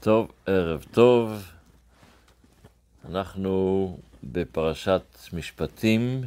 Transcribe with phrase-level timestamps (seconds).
[0.00, 1.50] טוב, ערב טוב.
[3.08, 6.24] אנחנו בפרשת משפטים,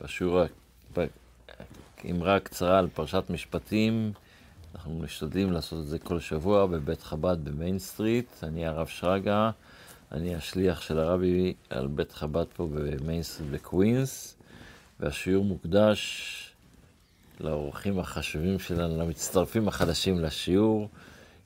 [0.00, 0.40] בשיעור,
[2.10, 4.12] אמרה קצרה על פרשת משפטים.
[4.74, 8.30] אנחנו משתדלים לעשות את זה כל שבוע בבית חב"ד ב Main Street.
[8.42, 9.50] אני הרב שרגא,
[10.12, 14.36] אני השליח של הרבי על בית חב"ד פה ב Main Street בקווינס,
[15.00, 16.34] והשיעור מוקדש
[17.40, 20.88] לאורחים החשובים שלנו, למצטרפים החדשים לשיעור,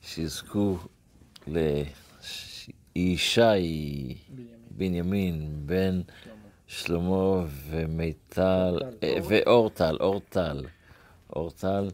[0.01, 0.77] שיזכו
[2.95, 4.15] לישי
[4.71, 6.01] בנימין, בן
[6.67, 10.65] שלמה ומיטל, אה, ואורטל, אורטל,
[11.35, 11.89] אורטל.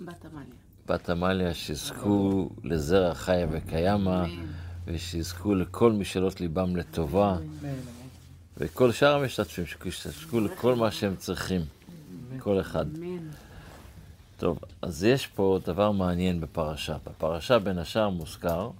[0.00, 0.44] בת עמליה.
[0.86, 4.24] בת עמליה, שיזכו לזרע חיה וקיימא,
[4.86, 7.36] ושיזכו לכל משאלות ליבם לטובה,
[8.56, 11.60] וכל שאר המשתתפים, שיזכו לכל מה שהם צריכים,
[12.38, 12.86] כל אחד.
[14.42, 16.96] טוב, אז יש פה דבר מעניין בפרשה.
[17.06, 18.70] בפרשה בין השאר מוזכר,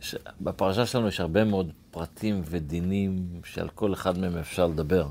[0.00, 0.14] ש...
[0.40, 5.06] בפרשה שלנו יש הרבה מאוד פרטים ודינים שעל כל אחד מהם אפשר לדבר.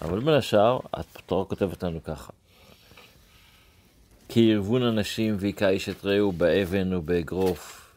[0.00, 2.32] אבל בין השאר, התורה כותבת לנו ככה:
[4.28, 7.92] כי ירבון אנשים והיכה איש את רעהו באבן ובאגרוף,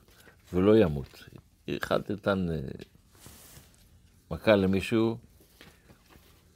[0.54, 1.24] ולא ימות.
[1.70, 2.60] אחד נתן אה,
[4.32, 5.18] מכה למישהו,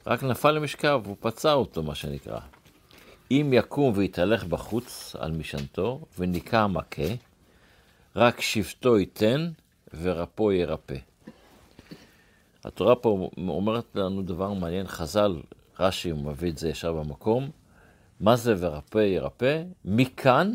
[0.06, 2.40] רק נפל למשכב, הוא פצע אותו, מה שנקרא.
[3.30, 7.02] אם יקום ויתהלך בחוץ על משענתו, וניקה המכה,
[8.16, 9.50] רק שבטו ייתן,
[10.02, 10.96] ורפו ירפא.
[12.64, 15.40] התורה פה אומרת לנו דבר מעניין, חז"ל,
[15.80, 17.50] רש"י מביא את זה ישר במקום,
[18.20, 19.62] מה זה ורפא ירפא?
[19.84, 20.52] מכאן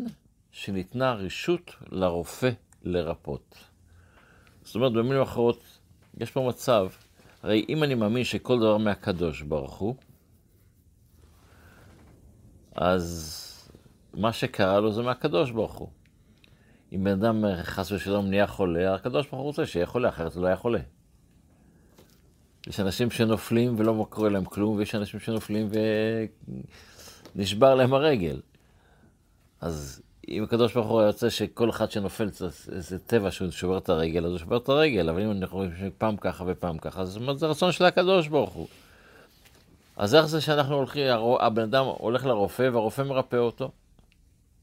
[0.52, 2.50] שניתנה רשות לרופא
[2.82, 3.54] לרפות.
[4.62, 5.62] זאת אומרת, במילים אחרות,
[6.20, 6.88] יש פה מצב,
[7.42, 9.94] הרי אם אני מאמין שכל דבר מהקדוש ברוך הוא,
[12.80, 13.36] אז
[14.14, 15.88] מה שקרה לו זה מהקדוש ברוך הוא.
[16.92, 20.42] אם בן אדם חס ושלום נהיה חולה, הקדוש ברוך הוא רוצה שיהיה חולה, אחרת הוא
[20.42, 20.78] לא היה חולה.
[22.66, 25.68] יש אנשים שנופלים ולא קורה להם כלום, ויש אנשים שנופלים
[27.36, 28.40] ונשבר להם הרגל.
[29.60, 34.24] אז אם הקדוש ברוך הוא יוצא שכל אחד שנופל זה טבע שהוא שובר את הרגל,
[34.24, 37.38] אז הוא שובר את הרגל, אבל אם אנחנו רואים שפעם ככה ופעם ככה, זאת אומרת,
[37.38, 38.66] זה רצון של הקדוש ברוך הוא.
[40.00, 41.06] אז איך זה שאנחנו הולכים,
[41.40, 43.70] הבן אדם הולך לרופא והרופא מרפא אותו?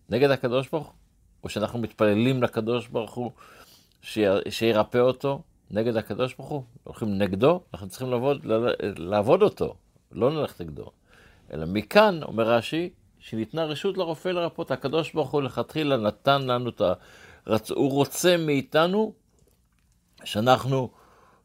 [0.10, 0.94] נגד הקדוש ברוך הוא?
[1.44, 3.32] או שאנחנו מתפללים לקדוש ברוך הוא
[4.50, 6.64] שירפא אותו נגד הקדוש ברוך הוא?
[6.84, 8.46] הולכים נגדו, אנחנו צריכים לעבוד,
[8.98, 9.76] לעבוד אותו,
[10.12, 10.92] לא נלך נגדו.
[11.54, 12.90] אלא מכאן, אומר רש"י,
[13.20, 14.72] שניתנה רשות לרופא לרפות.
[14.72, 16.94] הקדוש ברוך הוא לכתחילה נתן לנו את ה...
[17.48, 17.72] רצ...
[17.72, 19.14] הוא רוצה מאיתנו
[20.24, 20.90] שאנחנו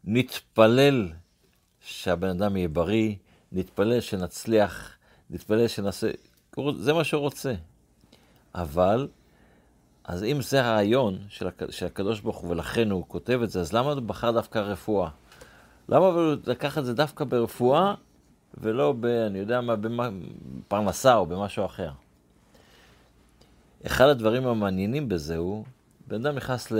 [0.04, 1.08] נתפלל
[1.80, 3.14] שהבן אדם יהיה בריא,
[3.52, 4.96] נתפלל שנצליח,
[5.30, 6.10] נתפלל שנעשה,
[6.76, 7.54] זה מה שהוא רוצה.
[8.54, 9.08] אבל,
[10.04, 11.70] אז אם זה הרעיון של, הק...
[11.70, 15.10] של הקדוש ברוך הוא, ולכן הוא כותב את זה, אז למה הוא בחר דווקא רפואה?
[15.88, 17.94] למה הוא לקח את זה דווקא ברפואה,
[18.58, 19.06] ולא ב...
[19.06, 21.90] אני יודע מה, בפרנסה או במשהו אחר?
[23.86, 25.64] אחד הדברים המעניינים בזה הוא,
[26.06, 26.72] בן אדם נכנס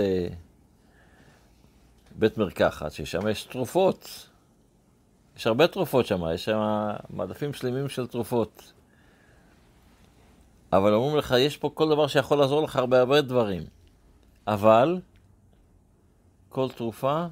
[2.15, 2.91] לבית מרקחת,
[3.29, 4.29] יש תרופות.
[5.37, 8.73] יש הרבה תרופות שם, יש שם מדפים שלמים של תרופות.
[10.73, 13.63] אבל אומרים לך, יש פה כל דבר שיכול לעזור לך הרבה הרבה דברים.
[14.47, 14.99] אבל
[16.49, 17.25] כל תרופה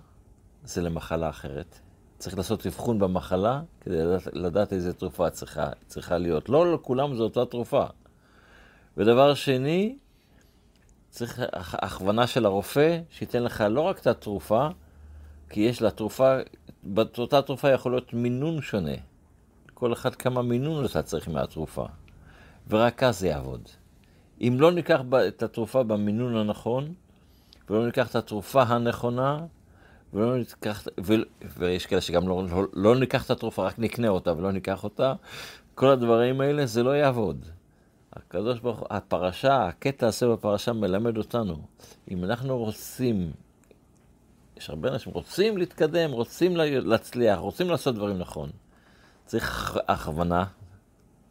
[0.63, 1.79] זה למחלה אחרת.
[2.17, 6.49] צריך לעשות אבחון במחלה כדי לדעת, לדעת איזה תרופה צריכה, צריכה להיות.
[6.49, 7.85] לא לכולם זו אותה תרופה.
[8.97, 9.97] ודבר שני,
[11.09, 14.67] צריך הכוונה של הרופא, שייתן לך לא רק את התרופה,
[15.49, 16.37] כי יש לה תרופה,
[16.83, 18.95] באותה תרופה יכול להיות מינון שונה.
[19.73, 21.85] כל אחד כמה מינון אתה צריך מהתרופה.
[22.69, 23.61] ורק אז זה יעבוד.
[24.41, 26.93] אם לא ניקח את התרופה במינון הנכון,
[27.69, 29.45] ולא ניקח את התרופה הנכונה,
[30.13, 31.13] ולא ניקח, ו,
[31.57, 35.13] ויש כאלה שגם לא, לא, לא ניקח את התרופה, רק נקנה אותה ולא ניקח אותה,
[35.75, 37.45] כל הדברים האלה זה לא יעבוד.
[38.13, 41.57] הקדוש ברוך הוא, הפרשה, הקטע הזה בפרשה מלמד אותנו,
[42.11, 43.31] אם אנחנו רוצים,
[44.61, 48.49] יש הרבה אנשים רוצים להתקדם, רוצים להצליח, רוצים לעשות דברים נכון.
[49.25, 50.45] צריך הכוונה,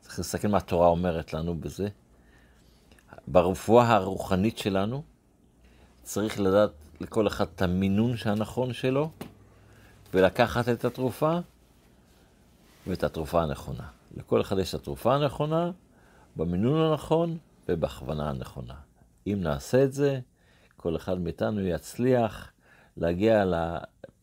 [0.00, 1.88] צריך להסתכל מה התורה אומרת לנו בזה.
[3.26, 5.02] ברפואה הרוחנית שלנו,
[6.02, 9.10] צריך לדעת לכל אחד את המינון הנכון שלו,
[10.14, 11.38] ולקחת את התרופה
[12.86, 13.88] ואת התרופה הנכונה.
[14.16, 15.70] לכל אחד יש את התרופה הנכונה,
[16.36, 17.38] במינון הנכון
[17.68, 18.74] ובהכוונה הנכונה.
[19.26, 20.20] אם נעשה את זה,
[20.76, 22.52] כל אחד מאיתנו יצליח
[23.00, 23.44] להגיע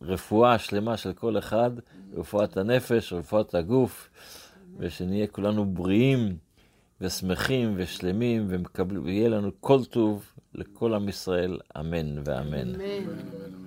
[0.02, 1.72] לרפואה השלמה של כל אחד,
[2.14, 4.10] רפואת הנפש, רפואת הגוף,
[4.80, 6.38] ושנהיה כולנו בריאים
[7.02, 10.26] ושמחים ושלמים, ומקבל- ויהיה לנו כל טוב
[10.56, 12.76] לכל עם ישראל, אמן ואמן.
[12.76, 13.67] אמן.